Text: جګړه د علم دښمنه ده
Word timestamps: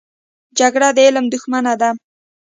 جګړه 0.59 0.89
د 0.95 0.97
علم 1.07 1.25
دښمنه 1.33 1.73
ده 1.81 1.89